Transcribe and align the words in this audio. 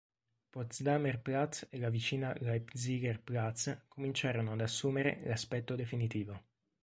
Potsdamer 0.51 1.19
Platz 1.21 1.67
e 1.69 1.77
la 1.77 1.91
vicina 1.91 2.33
Leipziger 2.39 3.21
Platz 3.21 3.81
cominciarono 3.87 4.53
ad 4.53 4.61
assumere 4.61 5.21
l'aspetto 5.25 5.75
definitivo. 5.75 6.43